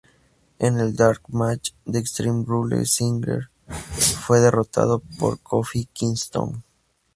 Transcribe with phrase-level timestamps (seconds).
[0.57, 6.63] En el dark match de Extreme Rules, Ziggler fue derrotado por Kofi Kingston.